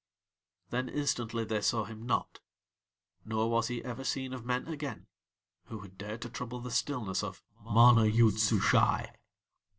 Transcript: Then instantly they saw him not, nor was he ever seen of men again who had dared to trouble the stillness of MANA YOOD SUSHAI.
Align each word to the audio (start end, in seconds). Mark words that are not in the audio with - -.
Then 0.71 0.89
instantly 0.89 1.45
they 1.45 1.61
saw 1.61 1.83
him 1.83 2.07
not, 2.07 2.39
nor 3.23 3.51
was 3.51 3.67
he 3.67 3.83
ever 3.83 4.03
seen 4.03 4.33
of 4.33 4.43
men 4.43 4.67
again 4.67 5.05
who 5.65 5.81
had 5.81 5.99
dared 5.99 6.23
to 6.23 6.29
trouble 6.31 6.59
the 6.59 6.71
stillness 6.71 7.21
of 7.23 7.43
MANA 7.63 8.07
YOOD 8.07 8.39
SUSHAI. 8.39 9.13